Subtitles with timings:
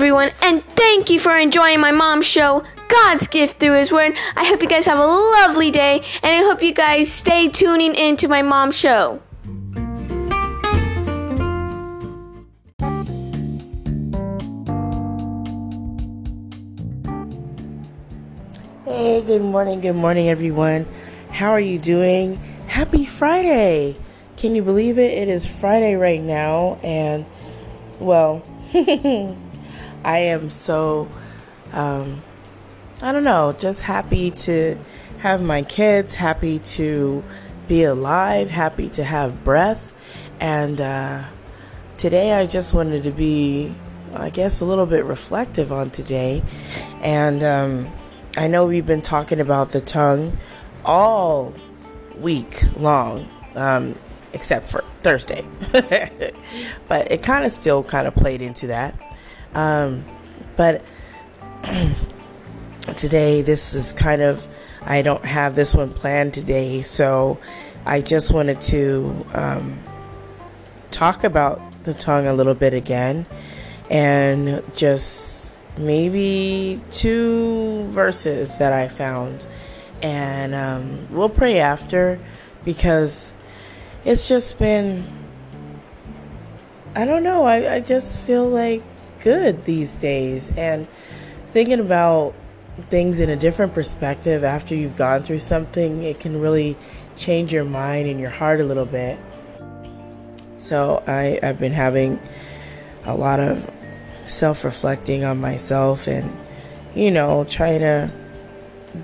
[0.00, 4.16] everyone, and thank you for enjoying my mom's show, God's Gift Through His Word.
[4.34, 7.94] I hope you guys have a lovely day, and I hope you guys stay tuning
[7.94, 9.20] into my mom's show.
[18.86, 20.86] Hey, good morning, good morning, everyone.
[21.30, 22.36] How are you doing?
[22.68, 23.98] Happy Friday!
[24.38, 25.12] Can you believe it?
[25.12, 27.26] It is Friday right now, and
[27.98, 28.42] well,
[30.04, 31.08] I am so,
[31.72, 32.22] um,
[33.02, 34.78] I don't know, just happy to
[35.18, 37.22] have my kids, happy to
[37.68, 39.94] be alive, happy to have breath,
[40.40, 41.24] and uh,
[41.98, 43.74] today I just wanted to be,
[44.14, 46.42] I guess, a little bit reflective on today,
[47.02, 47.92] and um,
[48.36, 50.38] I know we've been talking about the tongue
[50.84, 51.54] all
[52.16, 53.98] week long, um,
[54.32, 55.46] except for Thursday.
[56.88, 58.98] but it kind of still kind of played into that.
[59.54, 60.04] Um,
[60.56, 60.84] but
[62.96, 64.46] today, this is kind of,
[64.82, 67.38] I don't have this one planned today, so
[67.84, 69.80] I just wanted to um,
[70.90, 73.26] talk about the tongue a little bit again
[73.88, 79.46] and just maybe two verses that I found.
[80.02, 82.20] And um, we'll pray after
[82.64, 83.32] because
[84.04, 85.06] it's just been,
[86.94, 88.82] I don't know, I, I just feel like
[89.22, 90.52] good these days.
[90.56, 90.86] And
[91.48, 92.34] thinking about
[92.88, 96.76] things in a different perspective after you've gone through something, it can really
[97.16, 99.18] change your mind and your heart a little bit.
[100.56, 102.20] So I, I've been having
[103.04, 103.74] a lot of
[104.26, 106.36] self reflecting on myself and,
[106.94, 108.10] you know, trying to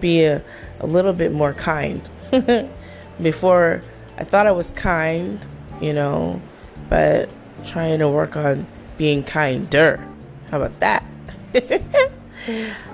[0.00, 0.42] be a,
[0.80, 2.08] a little bit more kind.
[3.22, 3.82] Before,
[4.18, 5.46] I thought I was kind,
[5.80, 6.40] you know,
[6.88, 7.28] but
[7.64, 8.66] trying to work on
[8.96, 10.08] being kinder.
[10.50, 11.04] How about that?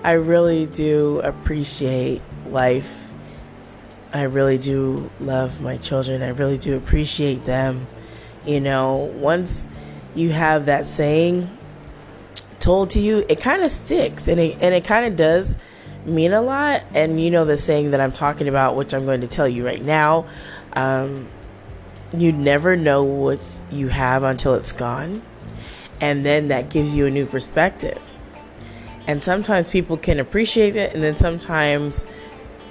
[0.05, 3.11] I really do appreciate life.
[4.13, 6.23] I really do love my children.
[6.23, 7.87] I really do appreciate them.
[8.45, 9.69] You know, once
[10.15, 11.49] you have that saying
[12.59, 15.57] told to you, it kind of sticks and it, and it kind of does
[16.05, 16.83] mean a lot.
[16.95, 19.65] And you know, the saying that I'm talking about, which I'm going to tell you
[19.65, 20.27] right now,
[20.73, 21.29] um,
[22.17, 25.23] you never know what you have until it's gone.
[26.03, 28.03] And then that gives you a new perspective.
[29.07, 32.05] And sometimes people can appreciate it, and then sometimes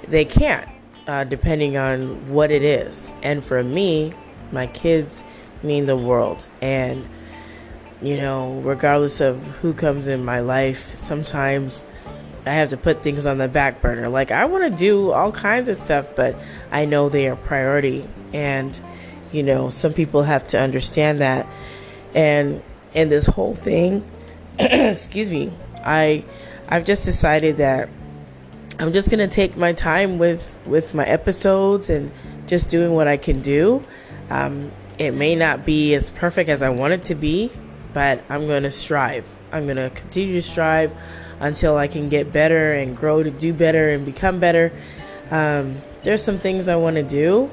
[0.08, 0.70] they can't,
[1.08, 3.12] uh, depending on what it is.
[3.24, 4.14] And for me,
[4.52, 5.24] my kids
[5.64, 6.46] mean the world.
[6.62, 7.08] And,
[8.02, 11.86] you know, regardless of who comes in my life, sometimes
[12.46, 14.10] I have to put things on the back burner.
[14.10, 16.36] Like, I want to do all kinds of stuff, but
[16.72, 18.08] I know they are priority.
[18.34, 18.80] And,
[19.32, 21.48] you know, some people have to understand that.
[22.14, 22.62] And
[22.94, 24.10] in this whole thing,
[24.60, 25.52] excuse me,
[25.84, 26.24] I
[26.68, 27.90] I've just decided that
[28.80, 32.12] I'm just gonna take my time with with my episodes and
[32.48, 33.84] just doing what I can do.
[34.30, 37.52] Um, it may not be as perfect as I want it to be,
[37.94, 39.34] but I'm gonna strive.
[39.52, 40.92] I'm gonna continue to strive
[41.40, 44.72] until I can get better and grow to do better and become better.
[45.32, 47.50] Um, there's some things I want to do,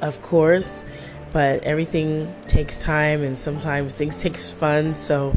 [0.00, 0.84] of course,
[1.32, 4.94] but everything takes time and sometimes things takes fun.
[4.94, 5.36] So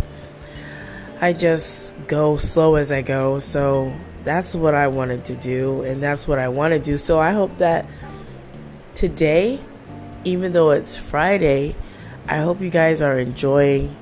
[1.21, 3.39] I just go slow as I go.
[3.39, 3.93] So
[4.23, 6.97] that's what I wanted to do, and that's what I want to do.
[6.97, 7.85] So I hope that
[8.95, 9.59] today,
[10.23, 11.75] even though it's Friday,
[12.27, 13.95] I hope you guys are enjoying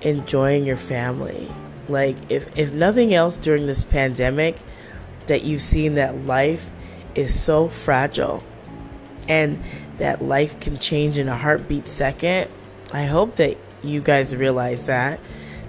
[0.00, 1.48] enjoying your family.
[1.88, 4.56] Like if if nothing else during this pandemic
[5.26, 6.70] that you've seen that life
[7.14, 8.42] is so fragile
[9.28, 9.60] and
[10.02, 12.50] that life can change in a heartbeat second.
[12.92, 15.20] I hope that you guys realize that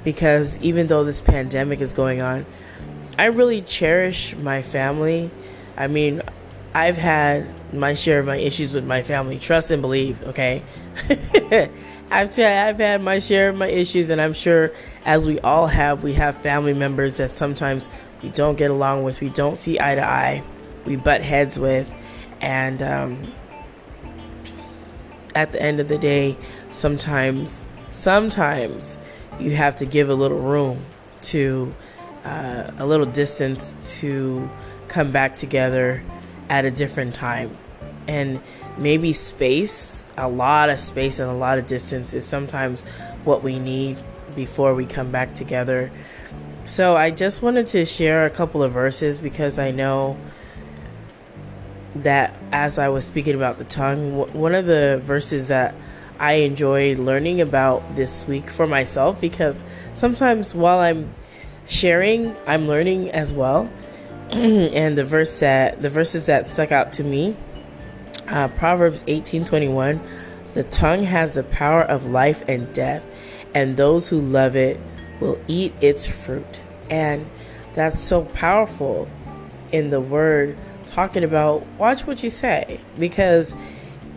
[0.03, 2.47] because even though this pandemic is going on,
[3.15, 5.29] I really cherish my family.
[5.77, 6.23] I mean,
[6.73, 9.37] I've had my share of my issues with my family.
[9.37, 10.63] Trust and believe, okay?
[12.09, 14.71] I've, I've had my share of my issues, and I'm sure,
[15.05, 17.87] as we all have, we have family members that sometimes
[18.23, 20.43] we don't get along with, we don't see eye to eye,
[20.85, 21.93] we butt heads with,
[22.41, 23.33] and um,
[25.35, 26.37] at the end of the day,
[26.69, 28.97] sometimes, sometimes
[29.39, 30.85] you have to give a little room
[31.21, 31.73] to
[32.23, 34.49] uh, a little distance to
[34.87, 36.03] come back together
[36.49, 37.55] at a different time.
[38.07, 38.41] And
[38.77, 42.87] maybe space, a lot of space and a lot of distance is sometimes
[43.23, 43.97] what we need
[44.35, 45.91] before we come back together.
[46.65, 50.17] So I just wanted to share a couple of verses because I know
[51.95, 55.75] that as I was speaking about the tongue, one of the verses that
[56.19, 59.63] I enjoyed learning about this week for myself because
[59.93, 61.13] sometimes while I'm
[61.67, 63.69] sharing, I'm learning as well.
[64.31, 67.35] and the verse that the verses that stuck out to me,
[68.27, 69.99] uh, Proverbs 18:21,
[70.53, 73.09] the tongue has the power of life and death,
[73.53, 74.79] and those who love it
[75.19, 76.61] will eat its fruit.
[76.89, 77.27] And
[77.73, 79.07] that's so powerful
[79.71, 80.57] in the word
[80.93, 83.55] talking about watch what you say because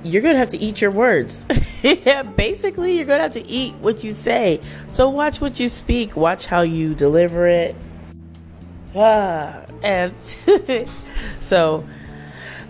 [0.04, 1.44] you're going to have to eat your words.
[2.36, 4.60] Basically, you're going to have to eat what you say.
[4.88, 7.74] So watch what you speak, watch how you deliver it.
[8.94, 10.14] Ah, and
[11.40, 11.84] so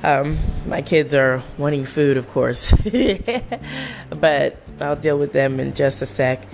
[0.02, 2.72] um, my kids are wanting food, of course,
[4.10, 6.46] but I'll deal with them in just a sec.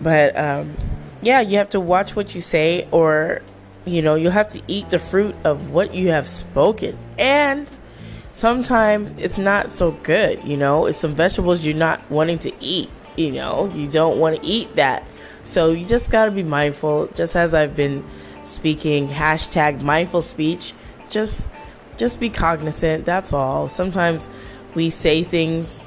[0.00, 0.76] But um,
[1.20, 3.42] yeah, you have to watch what you say, or
[3.84, 6.96] you know, you'll have to eat the fruit of what you have spoken.
[7.18, 7.70] And
[8.30, 12.90] sometimes it's not so good, you know, it's some vegetables you're not wanting to eat,
[13.16, 15.04] you know, you don't want to eat that.
[15.42, 18.04] So you just got to be mindful, just as I've been
[18.44, 20.72] speaking, hashtag mindful speech,
[21.10, 21.50] just
[21.96, 23.68] just be cognizant, that's all.
[23.68, 24.30] Sometimes
[24.74, 25.86] we say things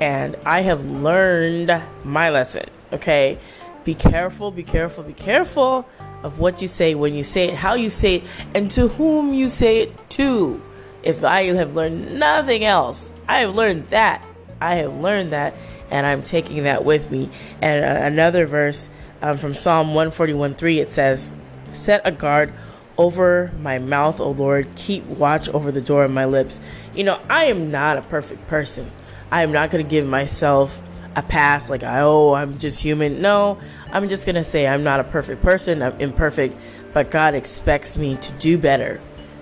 [0.00, 1.70] and I have learned
[2.04, 3.38] my lesson, okay?
[3.84, 5.86] Be careful, be careful, be careful
[6.22, 8.24] of what you say when you say it, how you say it,
[8.54, 10.60] and to whom you say it to.
[11.02, 14.24] If I have learned nothing else, I have learned that.
[14.60, 15.54] I have learned that,
[15.90, 17.28] and I'm taking that with me.
[17.60, 18.88] And uh, another verse
[19.20, 21.32] um, from Psalm 141:3 it says,
[21.72, 22.52] Set a guard
[22.98, 24.68] over my mouth, O Lord.
[24.76, 26.60] Keep watch over the door of my lips.
[26.94, 28.90] You know, I am not a perfect person.
[29.30, 30.82] I am not going to give myself
[31.14, 33.20] a pass like oh i'm just human.
[33.20, 33.58] No
[33.92, 36.56] i'm just gonna say i'm not a perfect person i'm imperfect
[36.92, 39.00] but god expects me to do better.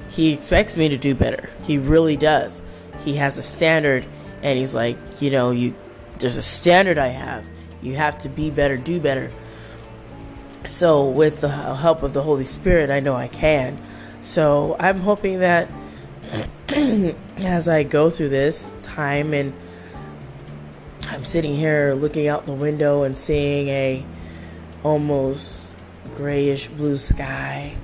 [0.09, 1.51] He expects me to do better.
[1.63, 2.63] He really does.
[3.05, 4.05] He has a standard
[4.43, 5.75] and he's like you know you
[6.19, 7.45] there's a standard i have.
[7.83, 9.33] You have to be better do better.
[10.65, 13.81] So with the help of the holy spirit i know i can.
[14.21, 15.71] So i'm hoping that
[17.39, 19.53] as i go through this time and
[21.09, 24.05] I'm sitting here looking out the window and seeing a
[24.83, 25.75] almost
[26.17, 27.77] grayish blue sky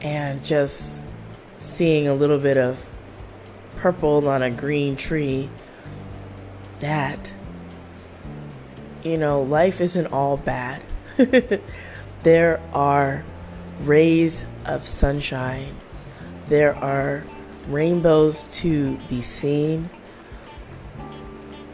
[0.00, 1.04] and just
[1.58, 2.88] seeing a little bit of
[3.76, 5.48] purple on a green tree
[6.80, 7.34] that
[9.02, 10.82] you know life isn't all bad.
[12.22, 13.24] There are
[13.82, 15.74] rays of sunshine.
[16.48, 17.24] There are
[17.66, 19.88] rainbows to be seen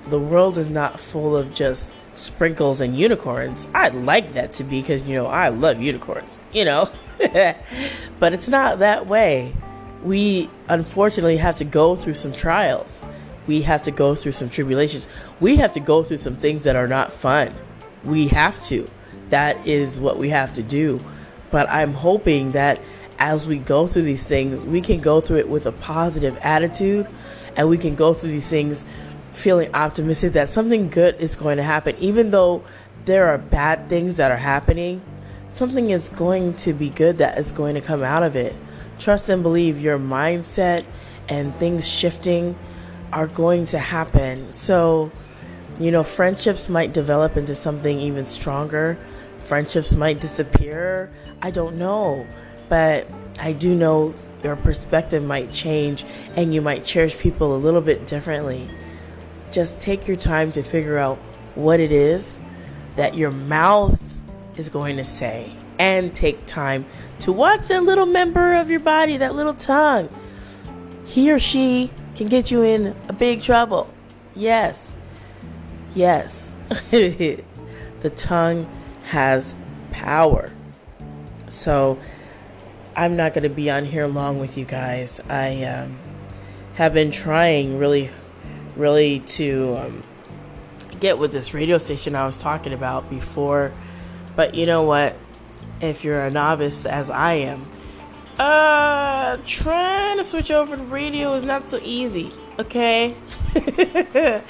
[0.09, 3.69] the world is not full of just sprinkles and unicorns.
[3.75, 6.89] I'd like that to be because, you know, I love unicorns, you know.
[7.19, 9.55] but it's not that way.
[10.03, 13.07] We unfortunately have to go through some trials.
[13.47, 15.09] We have to go through some tribulations.
[15.41, 17.55] We have to go through some things that are not fun.
[18.05, 18.89] We have to.
[19.31, 21.03] That is what we have to do.
[21.51, 22.81] But I'm hoping that
[23.19, 27.07] as we go through these things, we can go through it with a positive attitude
[27.57, 28.85] and we can go through these things
[29.37, 31.95] feeling optimistic that something good is going to happen.
[31.99, 32.65] Even though
[33.05, 35.03] there are bad things that are happening,
[35.49, 38.55] something is going to be good that is going to come out of it.
[38.99, 40.85] Trust and believe your mindset
[41.29, 42.57] and things shifting
[43.13, 44.51] are going to happen.
[44.53, 45.13] So,
[45.79, 48.99] you know, friendships might develop into something even stronger.
[49.39, 51.13] Friendships might disappear.
[51.43, 52.27] I don't know.
[52.71, 53.07] But
[53.39, 58.07] I do know your perspective might change and you might cherish people a little bit
[58.07, 58.67] differently
[59.51, 61.19] just take your time to figure out
[61.55, 62.41] what it is
[62.97, 64.03] that your mouth
[64.57, 66.85] is going to say and take time
[67.21, 70.09] to watch that little member of your body, that little tongue.
[71.05, 73.89] He or she can get you in a big trouble.
[74.35, 74.97] Yes.
[75.95, 76.57] Yes.
[76.91, 77.43] the
[78.15, 78.69] tongue
[79.05, 79.55] has
[79.93, 80.51] power.
[81.49, 81.99] So
[82.97, 85.21] I'm not going to be on here long with you guys.
[85.29, 85.99] I um,
[86.75, 88.11] have been trying really
[88.77, 90.03] really to um,
[91.01, 93.73] get with this radio station I was talking about before.
[94.35, 95.17] But you know what?
[95.81, 97.67] If you're a novice, as I am,
[98.39, 103.15] Uh, trying to switch over to radio is not so easy, okay?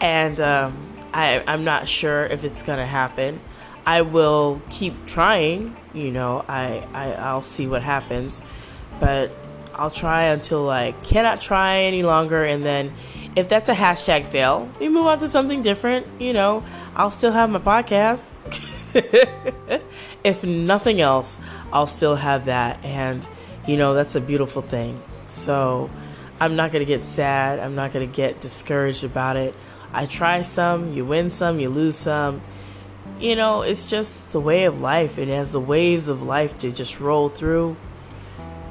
[0.00, 0.72] and um,
[1.12, 3.40] I, I'm not sure if it's gonna happen.
[3.84, 8.42] I will keep trying, you know, I, I, I'll see what happens,
[9.00, 9.30] but
[9.74, 12.94] I'll try until I cannot try any longer, and then
[13.36, 16.64] if that's a hashtag fail, we move on to something different, you know,
[16.96, 18.30] I'll still have my podcast.
[20.24, 21.38] if nothing else,
[21.70, 22.82] I'll still have that.
[22.82, 23.28] And,
[23.66, 25.02] you know, that's a beautiful thing.
[25.28, 25.90] So
[26.40, 27.58] I'm not going to get sad.
[27.58, 29.54] I'm not going to get discouraged about it.
[29.92, 32.40] I try some, you win some, you lose some.
[33.20, 35.18] You know, it's just the way of life.
[35.18, 37.76] It has the waves of life to just roll through.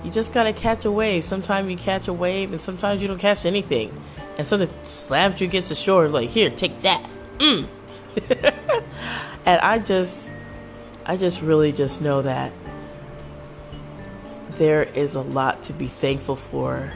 [0.04, 1.24] You just got to catch a wave.
[1.24, 3.92] Sometimes you catch a wave, and sometimes you don't catch anything.
[4.38, 7.10] And something slams you against the shore, like, here, take that.
[7.38, 7.68] Mm.
[9.46, 10.32] and I just,
[11.06, 12.52] I just really just know that
[14.58, 16.94] there is a lot to be thankful for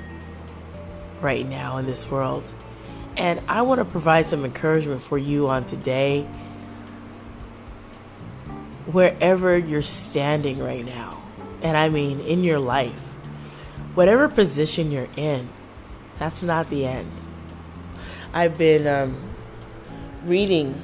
[1.21, 2.53] right now in this world.
[3.17, 6.23] And I want to provide some encouragement for you on today,
[8.85, 11.21] wherever you're standing right now.
[11.61, 13.01] And I mean in your life,
[13.93, 15.49] whatever position you're in,
[16.17, 17.11] that's not the end.
[18.31, 19.17] I've been um,
[20.23, 20.79] reading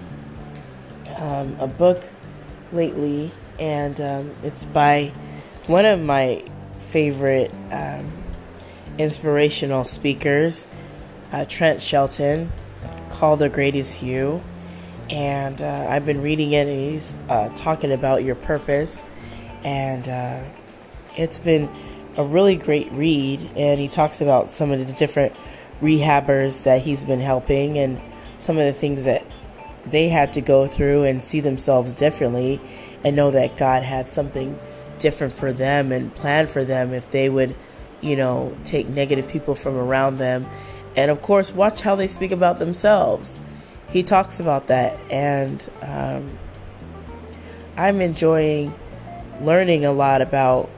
[1.16, 2.04] um, a book
[2.72, 5.12] lately, and um, it's by
[5.68, 6.44] one of my
[6.90, 8.12] favorite um,
[8.98, 10.66] inspirational speakers,
[11.32, 12.52] uh, Trent Shelton,
[13.12, 14.42] called The Greatest You.
[15.12, 19.06] And uh, I've been reading it, and he's uh, talking about your purpose.
[19.64, 20.42] And uh,
[21.16, 21.70] it's been
[22.18, 23.52] a really great read.
[23.56, 25.36] And he talks about some of the different
[25.82, 28.02] rehabbers that he's been helping and
[28.38, 29.26] some of the things that
[29.86, 32.60] they had to go through and see themselves differently
[33.04, 34.60] and know that God had something
[35.00, 37.56] different for them and planned for them if they would,
[38.02, 40.48] you know, take negative people from around them.
[40.96, 43.40] And of course, watch how they speak about themselves.
[43.90, 46.38] He talks about that, and um,
[47.78, 48.74] I'm enjoying
[49.42, 50.70] learning a lot about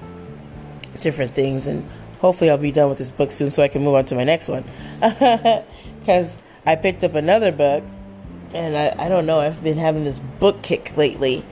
[1.00, 1.68] different things.
[1.68, 1.88] And
[2.20, 4.24] hopefully, I'll be done with this book soon so I can move on to my
[4.24, 4.64] next one.
[6.00, 7.84] Because I picked up another book
[8.54, 11.44] and I, I don't know, I've been having this book kick lately,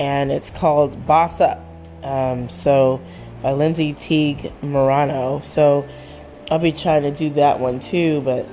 [0.00, 1.60] and it's called Boss Up.
[2.02, 3.00] Um, so,
[3.40, 5.38] by Lindsay Teague Moreno.
[5.40, 5.88] So,
[6.50, 8.46] I'll be trying to do that one too, but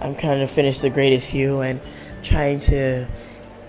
[0.00, 1.80] I'm trying to finish The Greatest You and
[2.22, 3.06] trying to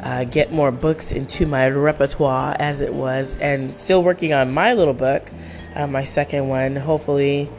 [0.01, 4.74] uh, get more books into my repertoire as it was, and still working on my
[4.74, 5.29] little book,
[5.76, 6.76] uh, my second one.
[6.76, 7.50] Hopefully,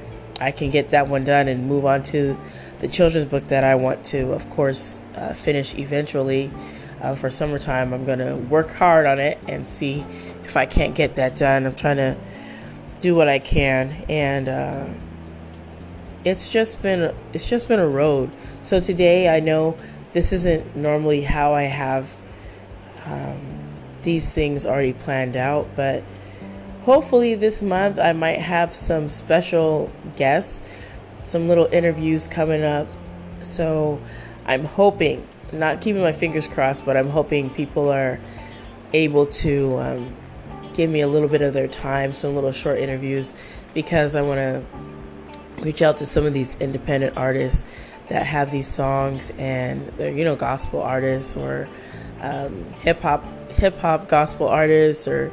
[0.41, 2.39] I can get that one done and move on to
[2.81, 6.51] the children's book that I want to, of course, uh, finish eventually
[7.01, 7.93] uh, for summertime.
[7.93, 10.05] I'm going to work hard on it and see
[10.45, 11.67] if I can't get that done.
[11.67, 12.17] I'm trying to
[13.01, 14.89] do what I can, and uh,
[16.25, 18.31] it's just been it's just been a road.
[18.63, 19.77] So today, I know
[20.13, 22.17] this isn't normally how I have
[23.07, 23.41] um,
[24.03, 26.03] these things already planned out, but
[26.83, 30.63] hopefully this month I might have some special guests
[31.31, 32.89] some little interviews coming up.
[33.43, 34.01] So
[34.47, 38.19] I'm hoping, not keeping my fingers crossed, but I'm hoping people are
[38.93, 40.17] able to um,
[40.75, 43.35] give me a little bit of their time, some little short interviews,
[43.75, 44.65] because I want to
[45.63, 47.65] reach out to some of these independent artists
[48.09, 51.69] that have these songs and they're, you know, gospel artists or
[52.21, 55.33] um, hip hop, hip hop gospel artists or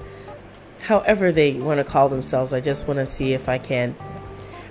[0.88, 2.54] however they want to call themselves.
[2.54, 3.94] I just want to see if I can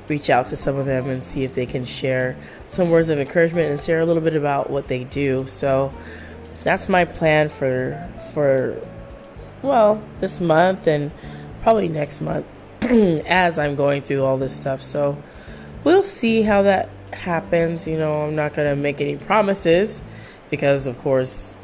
[0.09, 3.19] reach out to some of them and see if they can share some words of
[3.19, 5.45] encouragement and share a little bit about what they do.
[5.45, 5.93] So
[6.65, 8.81] that's my plan for for
[9.61, 11.11] well, this month and
[11.63, 12.47] probably next month
[12.83, 14.81] as I'm going through all this stuff.
[14.81, 15.23] So
[15.85, 17.87] we'll see how that happens.
[17.87, 20.03] You know, I'm not going to make any promises
[20.49, 21.57] because of course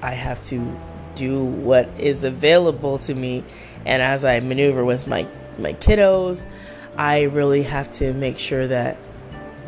[0.00, 0.78] I have to
[1.14, 3.44] do what is available to me
[3.86, 5.26] and as I maneuver with my
[5.58, 6.46] my kiddos
[6.98, 8.98] I really have to make sure that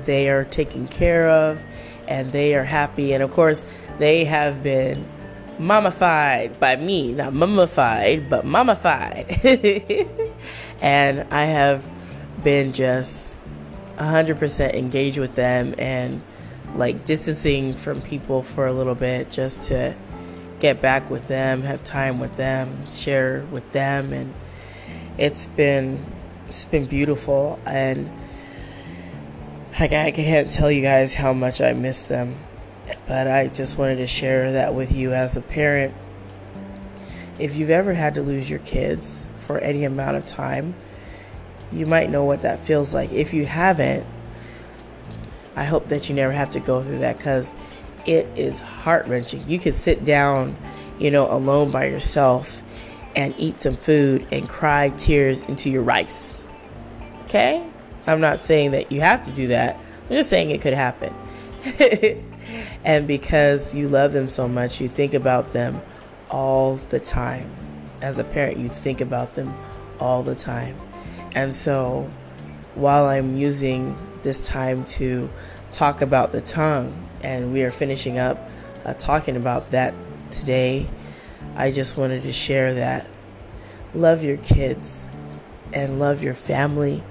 [0.05, 1.63] they are taken care of
[2.09, 3.15] and they are happy.
[3.15, 3.65] And of course,
[4.01, 5.07] they have been
[5.57, 9.27] mummified by me, not mummified, but mummified.
[10.81, 11.89] and I have
[12.43, 13.39] been just
[13.99, 16.21] 100% engaged with them and
[16.75, 19.95] like distancing from people for a little bit just to
[20.61, 24.13] get back with them, have time with them, share with them.
[24.13, 24.33] And
[25.19, 26.05] it's been
[26.47, 28.11] it's been beautiful and
[29.79, 32.39] like I can't tell you guys how much I miss them.
[33.07, 35.95] But I just wanted to share that with you as a parent.
[37.39, 40.75] If you've ever had to lose your kids for any amount of time,
[41.73, 43.13] you might know what that feels like.
[43.13, 44.07] If you haven't,
[45.57, 47.55] I hope that you never have to go through that because
[48.07, 49.47] it is heart wrenching.
[49.49, 50.57] You could sit down,
[50.99, 52.63] you know, alone by yourself
[53.17, 56.49] and eat some food and cry tears into your rice.
[57.25, 57.67] Okay?
[58.07, 59.77] I'm not saying that you have to do that.
[59.77, 61.15] I'm just saying it could happen.
[62.85, 65.81] and because you love them so much, you think about them
[66.31, 67.51] all the time.
[68.03, 69.55] As a parent, you think about them
[69.99, 70.77] all the time.
[71.33, 72.11] And so,
[72.75, 75.29] while I'm using this time to
[75.71, 78.51] talk about the tongue, and we are finishing up
[78.85, 79.95] uh, talking about that
[80.31, 80.89] today,
[81.57, 83.07] I just wanted to share that.
[83.95, 85.09] Love your kids
[85.73, 87.03] and love your family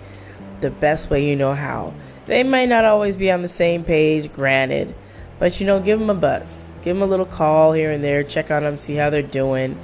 [0.61, 1.93] the best way you know how.
[2.25, 4.93] They might not always be on the same page, granted,
[5.39, 6.69] but you know, give them a buzz.
[6.81, 9.79] Give them a little call here and there, check on them, see how they're doing,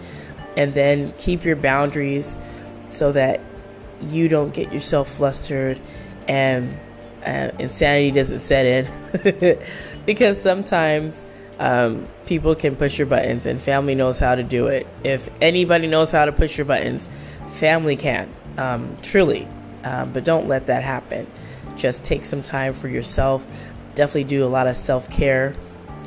[0.56, 2.38] and then keep your boundaries
[2.88, 3.42] so that
[4.10, 5.80] you don't get yourself flustered
[6.28, 6.78] and
[7.26, 9.58] uh, insanity doesn't set in.
[10.06, 11.28] because sometimes
[11.60, 14.88] um, people can push your buttons and family knows how to do it.
[15.04, 17.10] If anybody knows how to push your buttons,
[17.50, 19.48] family can, um, truly.
[19.84, 21.28] Um, but don't let that happen.
[21.78, 23.46] Just take some time for yourself.
[23.94, 25.56] Definitely do a lot of self care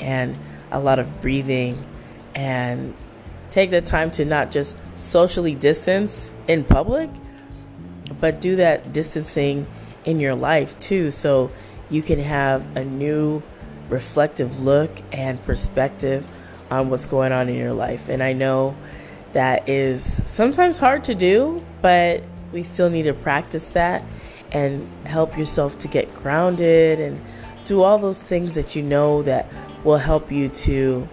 [0.00, 0.36] and
[0.70, 1.84] a lot of breathing
[2.34, 2.94] and
[3.50, 7.10] take the time to not just socially distance in public,
[8.20, 9.66] but do that distancing
[10.04, 11.50] in your life too, so
[11.90, 13.42] you can have a new
[13.88, 16.26] reflective look and perspective
[16.70, 18.08] on what's going on in your life.
[18.08, 18.76] And I know
[19.32, 24.02] that is sometimes hard to do, but we still need to practice that
[24.52, 27.20] and help yourself to get grounded and
[27.64, 29.46] do all those things that you know that
[29.84, 31.08] will help you to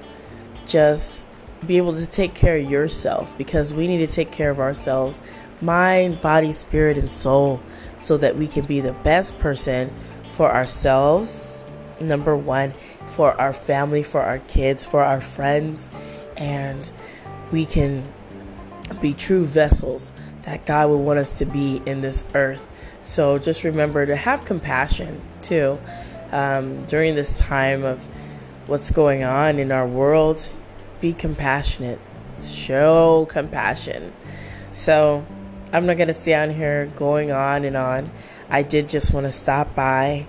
[0.65, 1.29] just
[1.65, 5.21] be able to take care of yourself because we need to take care of ourselves
[5.61, 7.61] mind, body, spirit, and soul
[7.97, 9.91] so that we can be the best person
[10.31, 11.64] for ourselves,
[11.99, 12.73] number one,
[13.07, 15.89] for our family, for our kids, for our friends,
[16.37, 16.89] and
[17.51, 18.03] we can
[19.01, 20.11] be true vessels
[20.43, 22.69] that God would want us to be in this earth.
[23.01, 25.79] So just remember to have compassion too
[26.31, 28.05] um, during this time of
[28.67, 30.55] what's going on in our world.
[31.01, 31.99] Be compassionate,
[32.41, 34.13] show compassion.
[34.71, 35.25] So
[35.71, 38.11] I'm not going to stay on here going on and on.
[38.49, 40.27] I did just want to stop by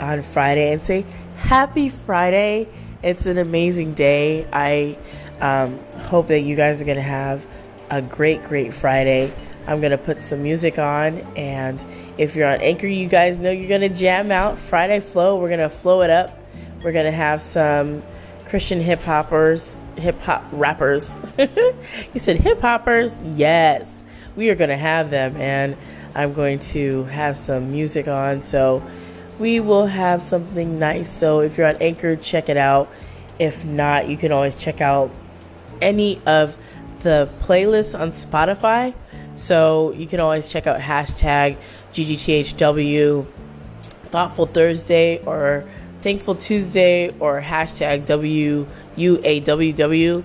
[0.00, 1.04] on Friday and say
[1.36, 2.68] happy Friday.
[3.02, 4.46] It's an amazing day.
[4.52, 4.98] I
[5.40, 7.46] um, hope that you guys are going to have
[7.90, 9.32] a great, great Friday.
[9.66, 11.84] I'm going to put some music on, and
[12.18, 14.58] if you're on Anchor, you guys know you're going to jam out.
[14.58, 16.36] Friday Flow, we're going to flow it up.
[16.82, 18.02] We're going to have some
[18.46, 21.20] Christian hip hoppers, hip hop rappers.
[21.38, 23.20] you said hip hoppers?
[23.20, 24.02] Yes.
[24.34, 25.76] We are going to have them, and
[26.14, 28.42] I'm going to have some music on.
[28.42, 28.82] So
[29.40, 31.10] we will have something nice.
[31.10, 32.90] So if you're on Anchor, check it out.
[33.38, 35.10] If not, you can always check out
[35.80, 36.58] any of
[37.00, 38.94] the playlists on Spotify.
[39.34, 41.56] So you can always check out hashtag
[41.94, 43.26] GGTHW,
[44.10, 45.64] Thoughtful Thursday, or
[46.02, 48.04] Thankful Tuesday, or hashtag
[48.96, 50.24] WUAWW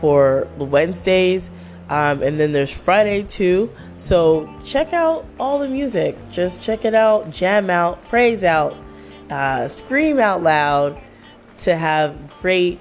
[0.00, 1.50] for the Wednesdays.
[1.88, 3.70] Um, and then there's Friday too.
[3.96, 6.16] So check out all the music.
[6.30, 8.76] Just check it out, jam out, praise out,
[9.30, 11.00] uh, scream out loud
[11.58, 12.80] to have great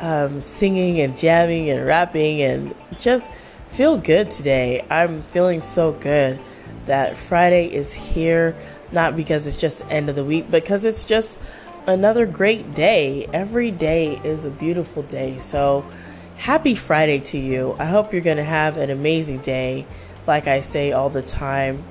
[0.00, 3.30] um, singing and jamming and rapping and just
[3.68, 4.84] feel good today.
[4.90, 6.38] I'm feeling so good
[6.86, 8.56] that Friday is here,
[8.90, 11.40] not because it's just end of the week, but because it's just
[11.86, 13.26] another great day.
[13.32, 15.38] Every day is a beautiful day.
[15.38, 15.84] So,
[16.36, 17.76] happy Friday to you.
[17.78, 19.86] I hope you're going to have an amazing day.
[20.26, 21.84] Like I say all the time,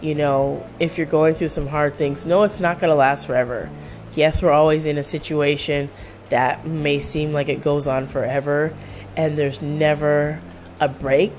[0.00, 3.26] you know, if you're going through some hard things, no, it's not going to last
[3.26, 3.70] forever.
[4.14, 5.90] Yes, we're always in a situation
[6.28, 8.74] that may seem like it goes on forever
[9.16, 10.40] and there's never
[10.80, 11.32] a break,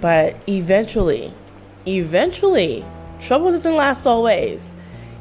[0.00, 1.32] but eventually,
[1.86, 2.84] eventually,
[3.20, 4.72] trouble doesn't last always.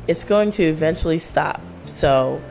[0.07, 1.61] It's going to eventually stop.
[1.85, 2.41] So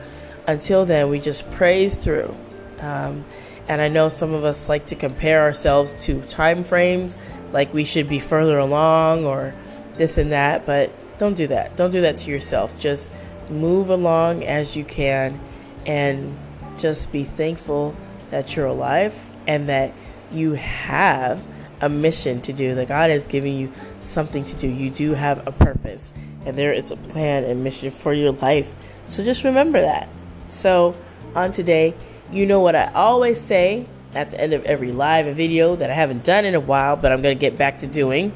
[0.47, 2.35] until then, we just praise through.
[2.79, 3.25] Um,
[3.67, 7.17] and I know some of us like to compare ourselves to time frames,
[7.51, 9.53] like we should be further along or
[9.95, 11.75] this and that, but don't do that.
[11.75, 12.79] Don't do that to yourself.
[12.79, 13.11] Just
[13.49, 15.39] move along as you can
[15.85, 16.37] and
[16.77, 17.95] just be thankful
[18.29, 19.93] that you're alive and that
[20.31, 21.45] you have
[21.81, 24.67] a mission to do, that God is giving you something to do.
[24.67, 26.13] You do have a purpose,
[26.45, 28.75] and there is a plan and mission for your life.
[29.05, 30.09] So just remember that.
[30.47, 30.95] So,
[31.35, 31.93] on today,
[32.31, 35.93] you know what I always say at the end of every live video that I
[35.93, 38.33] haven't done in a while, but I'm going to get back to doing.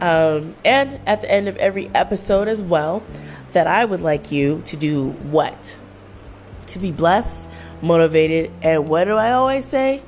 [0.00, 3.02] Um, and at the end of every episode as well,
[3.52, 5.76] that I would like you to do what?
[6.68, 10.02] To be blessed, motivated, and what do I always say?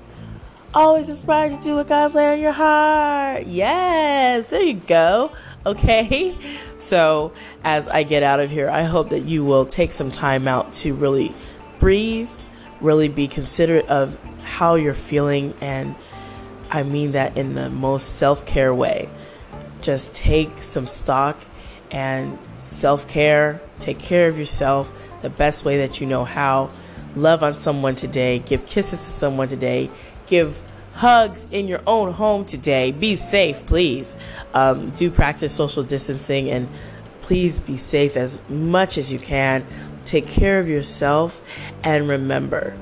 [0.73, 3.47] Always inspired to do what God's laid on your heart.
[3.47, 5.33] Yes, there you go.
[5.67, 6.37] Okay.
[6.81, 10.49] So, as I get out of here, I hope that you will take some time
[10.49, 11.35] out to really
[11.79, 12.31] breathe,
[12.81, 14.19] really be considerate of
[14.61, 15.95] how you're feeling, and
[16.71, 19.09] I mean that in the most self care way.
[19.81, 21.39] Just take some stock
[21.91, 24.93] and self care, take care of yourself
[25.23, 26.71] the best way that you know how.
[27.17, 29.91] Love on someone today, give kisses to someone today,
[30.27, 32.93] give hugs in your own home today.
[32.93, 34.15] Be safe, please.
[34.53, 36.69] Um, do practice social distancing and
[37.23, 39.67] please be safe as much as you can.
[40.05, 41.41] Take care of yourself
[41.83, 42.77] and remember,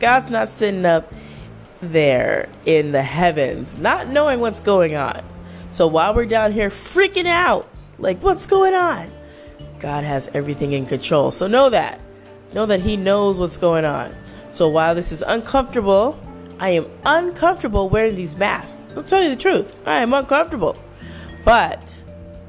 [0.00, 1.12] God's not sitting up
[1.82, 5.22] there in the heavens, not knowing what's going on.
[5.70, 9.12] So while we're down here freaking out, like what's going on,
[9.78, 11.30] God has everything in control.
[11.30, 12.00] So know that.
[12.54, 14.14] Know that He knows what's going on.
[14.50, 16.18] So while this is uncomfortable,
[16.58, 18.88] I am uncomfortable wearing these masks.
[18.96, 19.80] I'll tell you the truth.
[19.86, 20.76] I am uncomfortable.
[21.44, 22.02] But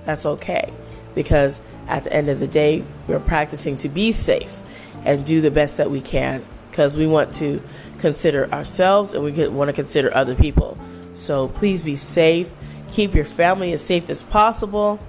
[0.06, 0.74] that's okay
[1.16, 4.64] because at the end of the day, we're practicing to be safe
[5.04, 7.62] and do the best that we can because we want to
[8.00, 10.78] consider ourselves and we want to consider other people.
[11.14, 12.52] So please be safe.
[12.92, 15.00] Keep your family as safe as possible.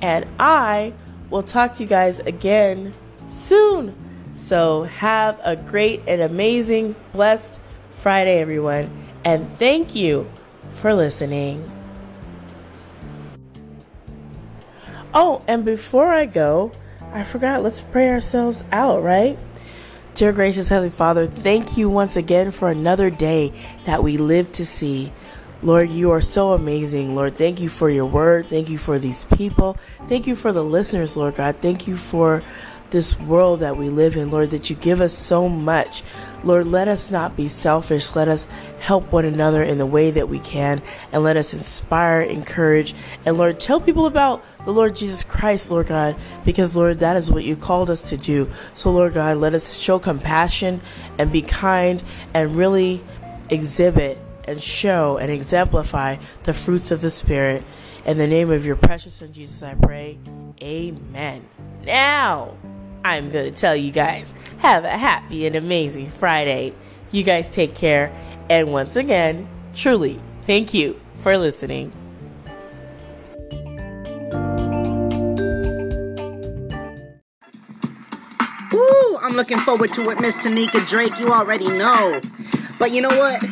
[0.00, 0.94] And I
[1.28, 2.94] will talk to you guys again
[3.28, 3.94] soon.
[4.34, 8.88] So have a great and amazing, blessed, Friday, everyone,
[9.24, 10.30] and thank you
[10.74, 11.68] for listening.
[15.12, 16.70] Oh, and before I go,
[17.12, 19.36] I forgot, let's pray ourselves out, right?
[20.18, 23.52] Dear gracious Heavenly Father, thank you once again for another day
[23.84, 25.12] that we live to see.
[25.62, 27.14] Lord, you are so amazing.
[27.14, 28.48] Lord, thank you for your word.
[28.48, 29.76] Thank you for these people.
[30.08, 31.58] Thank you for the listeners, Lord God.
[31.62, 32.42] Thank you for
[32.90, 36.02] this world that we live in, Lord, that you give us so much.
[36.44, 38.14] Lord, let us not be selfish.
[38.14, 38.46] Let us
[38.78, 42.94] help one another in the way that we can, and let us inspire, encourage,
[43.26, 47.30] and Lord, tell people about the Lord Jesus Christ, Lord God, because Lord, that is
[47.30, 48.50] what you called us to do.
[48.72, 50.80] So, Lord God, let us show compassion
[51.18, 52.02] and be kind
[52.34, 53.02] and really
[53.50, 57.64] exhibit and show and exemplify the fruits of the Spirit.
[58.06, 60.18] In the name of your precious Son, Jesus, I pray.
[60.62, 61.46] Amen.
[61.84, 62.56] Now,
[63.08, 66.74] I'm going to tell you guys have a happy and amazing Friday.
[67.10, 68.12] You guys take care.
[68.50, 71.90] And once again, truly, thank you for listening.
[78.74, 81.18] Ooh, I'm looking forward to it, Miss Tanika Drake.
[81.18, 82.20] You already know.
[82.78, 83.42] But you know what?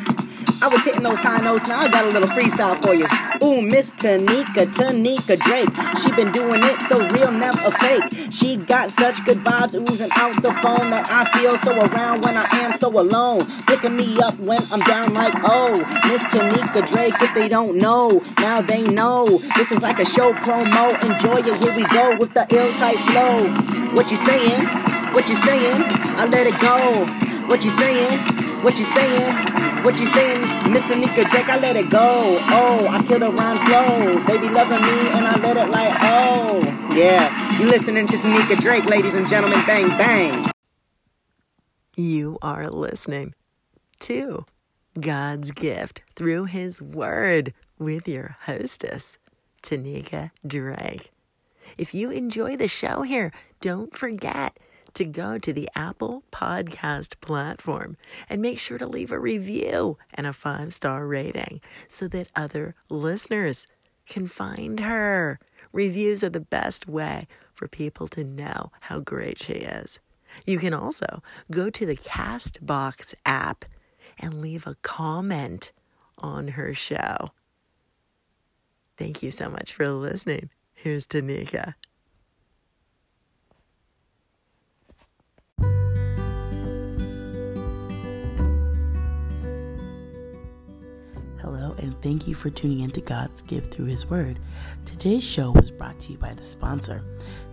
[0.62, 1.68] I was hitting those high notes.
[1.68, 3.06] Now I got a little freestyle for you.
[3.42, 5.68] Ooh, Miss Tanika, Tanika Drake.
[6.00, 8.04] She been doing it so real, never fake.
[8.30, 12.36] She got such good vibes oozing out the phone that I feel so around when
[12.36, 13.44] I am so alone.
[13.66, 15.76] Picking me up when I'm down like, oh,
[16.08, 17.14] Miss Tanika Drake.
[17.20, 19.26] If they don't know, now they know.
[19.56, 20.94] This is like a show promo.
[21.02, 21.60] Enjoy it.
[21.60, 23.94] Here we go with the ill type flow.
[23.94, 24.66] What you saying?
[25.12, 25.82] What you saying?
[26.18, 27.06] I let it go.
[27.46, 28.45] What you saying?
[28.66, 29.32] What you saying?
[29.84, 30.40] What you saying,
[30.72, 31.48] Miss Tanika Drake?
[31.48, 32.36] I let it go.
[32.48, 34.18] Oh, I kill the rhyme slow.
[34.24, 36.58] They be loving me and I let it like, oh.
[36.92, 39.60] Yeah, you listening to Tanika Drake, ladies and gentlemen.
[39.68, 40.50] Bang, bang.
[41.94, 43.34] You are listening
[44.00, 44.46] to
[45.00, 49.16] God's gift through His Word with your hostess,
[49.62, 51.12] Tanika Drake.
[51.78, 54.58] If you enjoy the show here, don't forget
[54.96, 57.98] to go to the Apple Podcast platform
[58.30, 62.74] and make sure to leave a review and a five star rating so that other
[62.88, 63.66] listeners
[64.06, 65.38] can find her.
[65.72, 70.00] Reviews are the best way for people to know how great she is.
[70.46, 73.66] You can also go to the Castbox app
[74.18, 75.72] and leave a comment
[76.16, 77.32] on her show.
[78.96, 80.48] Thank you so much for listening.
[80.72, 81.74] Here's Tanika.
[91.78, 94.38] And thank you for tuning in to God's gift through His Word.
[94.84, 97.02] Today's show was brought to you by the sponsor,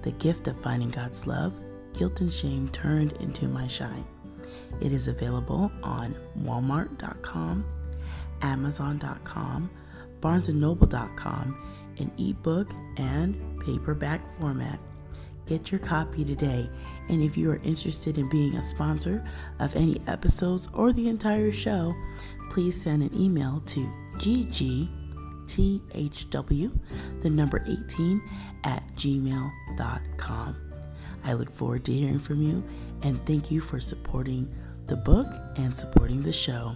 [0.01, 1.53] The Gift of Finding God's Love
[1.93, 4.05] Guilt and Shame Turned into My Shine.
[4.81, 7.65] It is available on Walmart.com,
[8.41, 9.69] Amazon.com,
[10.19, 14.79] BarnesandNoble.com in ebook and paperback format.
[15.45, 16.69] Get your copy today.
[17.09, 19.23] And if you are interested in being a sponsor
[19.59, 21.93] of any episodes or the entire show,
[22.49, 24.89] please send an email to gg
[25.47, 26.71] THW,
[27.21, 28.21] the number 18,
[28.63, 30.55] at gmail.com.
[31.23, 32.63] I look forward to hearing from you
[33.03, 34.53] and thank you for supporting
[34.87, 36.75] the book and supporting the show.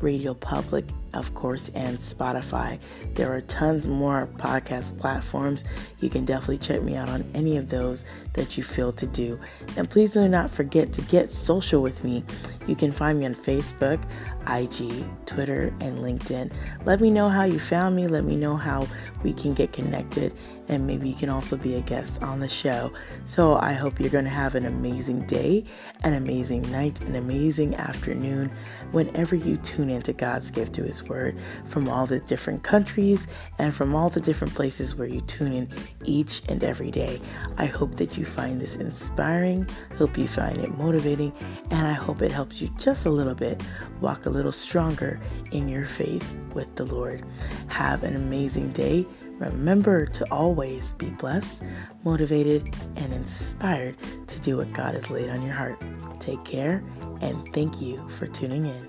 [0.00, 2.78] Radio Public, of course, and Spotify.
[3.14, 5.64] There are tons more podcast platforms.
[6.00, 8.04] You can definitely check me out on any of those
[8.34, 9.38] that you feel to do.
[9.76, 12.24] And please do not forget to get social with me.
[12.66, 14.00] You can find me on Facebook,
[14.48, 16.52] IG, Twitter, and LinkedIn.
[16.84, 18.08] Let me know how you found me.
[18.08, 18.86] Let me know how
[19.24, 20.32] we can get connected,
[20.68, 22.92] and maybe you can also be a guest on the show.
[23.24, 25.64] So I hope you're going to have an amazing day,
[26.04, 28.52] an amazing night, an amazing afternoon
[28.92, 33.26] whenever you tune into God's gift through His Word from all the different countries
[33.58, 35.68] and from all the different places where you tune in
[36.04, 37.20] each and every day.
[37.56, 41.32] I hope that you find this inspiring, hope you find it motivating,
[41.70, 43.62] and I hope it helps you just a little bit
[44.00, 45.18] walk a little stronger
[45.50, 47.24] in your faith with the Lord.
[47.68, 49.06] Have an amazing day.
[49.44, 51.64] Remember to always be blessed,
[52.04, 53.96] motivated, and inspired
[54.28, 55.80] to do what God has laid on your heart.
[56.20, 56.82] Take care,
[57.20, 58.88] and thank you for tuning in.